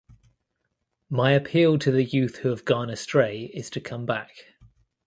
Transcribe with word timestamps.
My 1.11 1.33
appeal 1.33 1.77
to 1.77 1.91
the 1.91 2.03
youth 2.03 2.37
who 2.37 2.49
have 2.49 2.65
gone 2.65 2.89
astray 2.89 3.51
is 3.53 3.69
to 3.69 3.79
come 3.79 4.07
back. 4.07 4.47